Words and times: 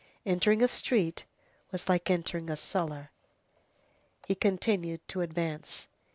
Entering 0.25 0.63
a 0.63 0.67
street 0.67 1.25
was 1.71 1.87
like 1.87 2.09
entering 2.09 2.49
a 2.49 2.55
cellar. 2.57 3.11
He 4.25 4.33
continued 4.33 5.07
to 5.09 5.21
advance. 5.21 5.89